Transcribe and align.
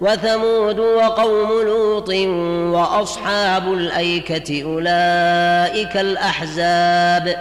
وثمود 0.00 0.78
وقوم 0.78 1.62
لوط 1.62 2.08
وأصحاب 2.74 3.72
الأيكة 3.72 4.62
أولئك 4.64 5.96
الأحزاب. 5.96 7.36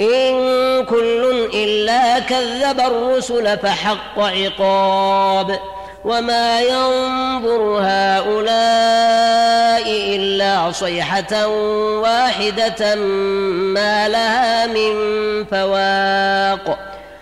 إن 0.00 0.84
كل 0.84 1.48
إلا 1.54 2.18
كذب 2.18 2.80
الرسل 2.80 3.58
فحق 3.58 4.18
عقاب. 4.18 5.58
وما 6.04 6.60
ينظر 6.60 7.80
هؤلاء 7.82 8.52
إلا 9.88 10.72
صيحة 10.72 11.46
واحدة 11.98 12.94
ما 12.94 14.08
لها 14.08 14.66
من 14.66 14.94
فواق. 15.44 16.91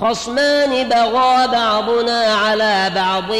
خصمان 0.00 0.88
بغى 0.88 1.46
بعضنا 1.46 2.34
على 2.34 2.90
بعض 2.94 3.32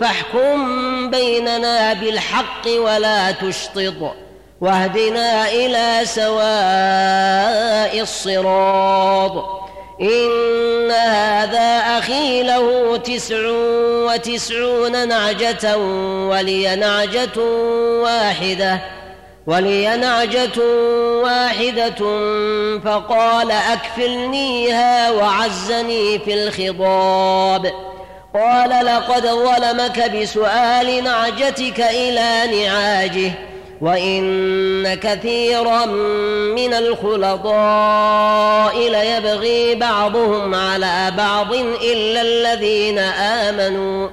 فاحكم 0.00 1.10
بيننا 1.10 1.92
بالحق 1.92 2.68
ولا 2.78 3.30
تشطط 3.30 4.14
واهدنا 4.60 5.48
إلى 5.48 6.00
سواء 6.04 8.00
الصراط. 8.02 9.60
إن 10.00 10.90
هذا 10.90 11.98
أخي 11.98 12.42
له 12.42 12.96
تسع 12.96 13.36
وتسعون 14.06 15.08
نعجة 15.08 15.76
ولي 16.28 16.76
نعجة 16.76 17.40
واحدة. 18.02 18.99
ولي 19.50 19.96
نعجة 19.96 20.62
واحدة 21.22 22.00
فقال 22.84 23.50
أكفلنيها 23.50 25.10
وعزني 25.10 26.18
في 26.18 26.34
الخضاب. 26.34 27.72
قال 28.34 28.86
لقد 28.86 29.26
ظلمك 29.26 30.10
بسؤال 30.10 31.04
نعجتك 31.04 31.80
إلى 31.80 32.62
نعاجه 32.62 33.32
وإن 33.80 34.94
كثيرا 34.94 35.84
من 36.56 36.74
الخلطاء 36.74 38.08
ليبغي 38.78 39.74
بعضهم 39.74 40.54
على 40.54 41.12
بعض 41.16 41.54
إلا 41.82 42.22
الذين 42.22 42.98
آمنوا. 42.98 44.08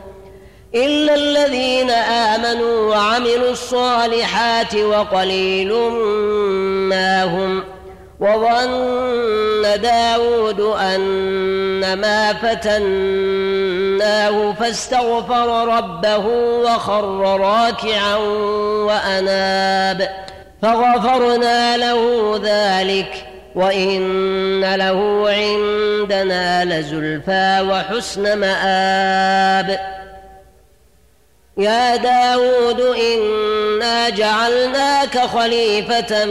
إلا 0.75 1.15
الذين 1.15 1.89
آمنوا 1.89 2.89
وعملوا 2.89 3.51
الصالحات 3.51 4.75
وقليل 4.75 5.73
ما 6.89 7.23
هم 7.23 7.63
وظن 8.19 9.81
داود 9.81 10.59
أن 10.61 11.93
ما 11.93 12.33
فتناه 12.33 13.53
فاستغفر 14.53 15.77
ربه 15.77 16.25
وخر 16.37 17.39
راكعا 17.39 18.15
وأناب 18.85 20.09
فغفرنا 20.61 21.77
له 21.77 22.33
ذلك 22.43 23.25
وإن 23.55 24.75
له 24.75 25.29
عندنا 25.29 26.65
لزلفى 26.65 27.65
وحسن 27.69 28.39
مآب 28.39 29.96
يا 31.57 31.95
داود 31.95 32.81
إنا 32.81 34.09
جعلناك 34.09 35.19
خليفة 35.19 36.25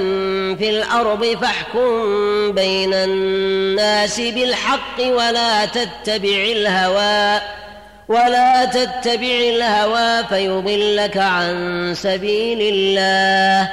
في 0.55 0.71
الأرض 0.71 1.25
فاحكم 1.43 2.53
بين 2.53 2.95
الناس 2.95 4.21
بالحق 4.21 5.01
ولا 5.01 5.65
تتبع 5.65 6.45
الهوى 6.53 7.41
ولا 8.09 8.65
تتبع 8.65 9.39
الهوى 9.55 10.25
فيضلك 10.29 11.17
عن 11.17 11.95
سبيل 11.97 12.59
الله. 12.61 13.73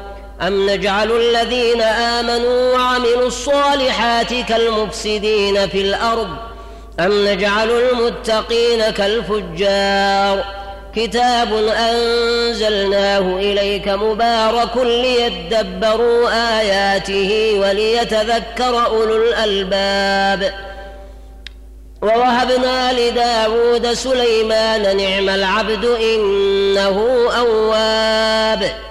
أم 0.41 0.69
نجعل 0.69 1.11
الذين 1.11 1.81
آمنوا 1.81 2.73
وعملوا 2.73 3.27
الصالحات 3.27 4.33
كالمفسدين 4.33 5.67
في 5.67 5.81
الأرض 5.81 6.27
أم 6.99 7.27
نجعل 7.27 7.71
المتقين 7.71 8.89
كالفجار 8.89 10.43
كتاب 10.95 11.53
أنزلناه 11.53 13.19
إليك 13.19 13.87
مبارك 13.87 14.77
ليدبروا 14.77 16.29
آياته 16.59 17.59
وليتذكر 17.61 18.85
أولو 18.85 19.15
الألباب 19.15 20.53
ووهبنا 22.01 22.93
لداود 22.93 23.93
سليمان 23.93 24.97
نعم 24.97 25.29
العبد 25.29 25.85
إنه 25.85 27.27
أواب 27.37 28.90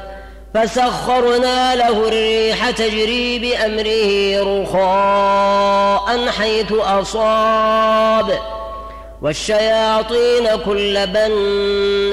فسخرنا 0.53 1.75
له 1.75 2.07
الريح 2.07 2.69
تجري 2.69 3.39
بأمره 3.39 4.43
رخاء 4.61 6.29
حيث 6.29 6.71
أصاب. 6.71 8.39
والشياطين 9.21 10.55
كل 10.65 11.07
بناء 11.07 12.11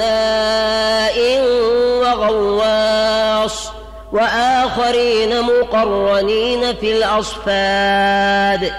وغواص. 2.03 3.69
وآخرين 4.13 5.43
مقرنين 5.43 6.77
في 6.77 6.93
الأصفاد. 6.93 8.73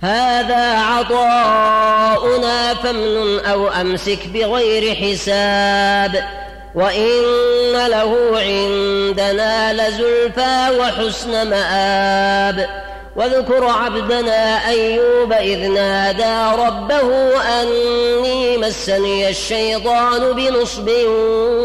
هذا 0.00 0.78
عطاؤنا 0.78 2.74
فامنن 2.74 3.40
أو 3.44 3.68
أمسك 3.68 4.28
بغير 4.34 4.94
حساب. 4.94 6.45
وان 6.76 7.86
له 7.86 8.16
عندنا 8.34 9.72
لزلفى 9.72 10.78
وحسن 10.78 11.50
مآب 11.50 12.68
واذكر 13.16 13.64
عبدنا 13.64 14.68
ايوب 14.68 15.32
اذ 15.32 15.68
نادى 15.68 16.62
ربه 16.62 17.40
اني 17.40 18.58
مسني 18.58 19.28
الشيطان 19.28 20.32
بنصب 20.32 20.90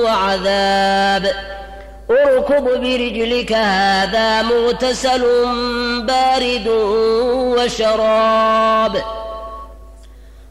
وعذاب 0.03 1.31
اركض 2.11 2.63
برجلك 2.63 3.53
هذا 3.53 4.41
مغتسل 4.41 5.21
بارد 6.05 6.67
وشراب 7.57 9.01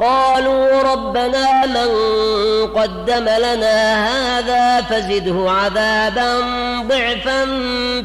قالوا 0.00 0.82
ربنا 0.82 1.66
من 1.66 1.88
قدم 2.66 3.24
لنا 3.24 4.06
هذا 4.08 4.82
فزده 4.82 5.50
عذابا 5.50 6.40
ضعفا 6.88 7.44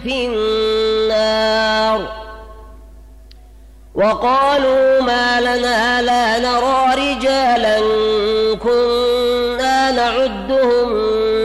في 0.04 0.26
النار. 0.26 2.08
وقالوا 3.96 5.02
ما 5.02 5.42
لنا 5.42 6.02
لا 6.02 6.40
نرى 6.40 6.96
رجالا 6.96 7.80
كنا 8.56 9.92
نعدهم 9.92 10.90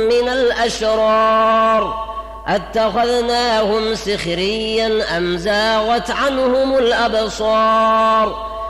من 0.08 0.28
الأشرار. 0.28 2.06
أتخذناهم 2.48 3.94
سخريا 3.94 5.16
أم 5.16 5.36
زاغت 5.36 6.10
عنهم 6.10 6.78
الأبصار؟ 6.78 8.55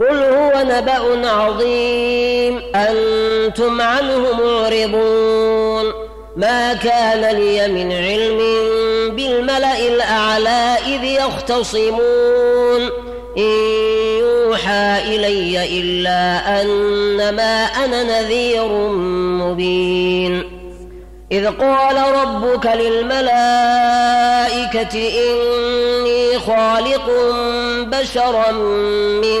قل 0.00 0.22
هو 0.22 0.52
نبأ 0.56 1.28
عظيم. 1.28 2.62
أنتم 2.74 3.80
عنه 3.80 4.32
معرضون. 4.32 5.92
ما 6.36 6.74
كان 6.74 7.36
لي 7.36 7.68
من 7.68 7.92
علم 7.92 8.38
بالملأ 9.16 9.78
الأعلى 9.88 10.76
إذ 10.86 11.04
يختصمون. 11.04 12.90
إن 13.38 13.42
يوحى 14.18 15.16
إلي 15.16 15.80
إلا 15.80 16.60
أنما 16.60 17.64
أنا 17.64 18.02
نذير 18.02 18.68
مبين. 19.42 20.64
إذ 21.32 21.46
قال 21.46 21.96
ربك 21.96 22.66
للملائكة 22.66 23.34
إني 24.94 26.38
خالق 26.38 27.10
بشرا 27.82 28.52
من 29.22 29.40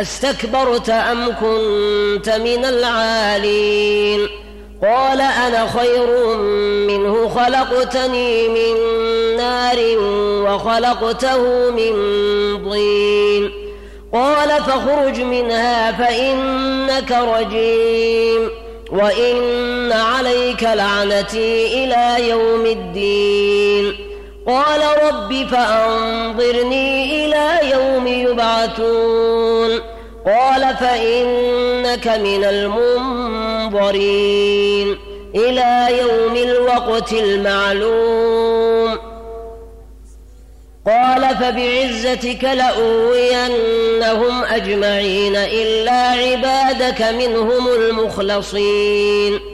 أستكبرت 0.00 0.90
أم 0.90 1.26
كنت 1.26 2.28
من 2.28 2.64
العالين؟ 2.64 4.28
قال 4.82 5.20
أنا 5.20 5.66
خير 5.66 6.36
منه 6.88 7.28
خلقتني 7.28 8.48
من 8.48 8.76
نار 9.36 9.76
وخلقته 10.46 11.70
من 11.70 11.94
طين 12.70 13.50
قال 14.12 14.48
فاخرج 14.48 15.20
منها 15.20 15.92
فإنك 15.92 17.12
رجيم 17.12 18.50
وإن 18.90 19.92
عليك 19.92 20.62
لعنتي 20.62 21.84
إلى 21.84 22.28
يوم 22.28 22.66
الدين. 22.66 24.13
قال 24.46 24.80
رب 25.04 25.46
فأنظرني 25.46 27.26
إلى 27.26 27.70
يوم 27.70 28.06
يبعثون. 28.06 29.80
قال 30.26 30.76
فإنك 30.76 32.08
من 32.08 32.44
المنظرين. 32.44 34.04
إلى 35.34 35.98
يوم 35.98 36.36
الوقت 36.36 37.12
المعلوم. 37.12 38.98
قال 40.86 41.36
فبعزتك 41.36 42.44
لأوينهم 42.44 44.44
أجمعين 44.44 45.36
إلا 45.36 45.92
عبادك 45.92 47.02
منهم 47.02 47.68
المخلصين. 47.68 49.53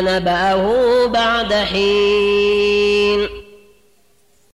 نبأه 0.00 1.06
بعد 1.06 1.52
حين. 1.52 2.75